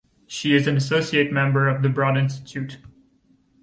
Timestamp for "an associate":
0.65-1.31